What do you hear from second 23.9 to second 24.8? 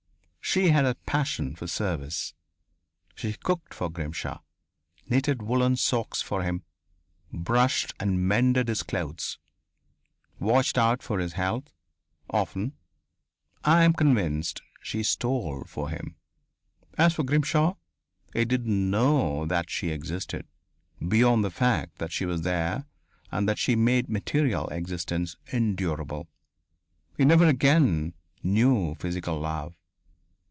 material